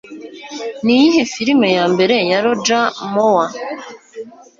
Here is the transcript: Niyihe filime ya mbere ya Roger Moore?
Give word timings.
Niyihe 0.83 1.21
filime 1.33 1.67
ya 1.77 1.85
mbere 1.93 2.15
ya 2.31 2.39
Roger 2.45 2.85
Moore? 3.13 3.55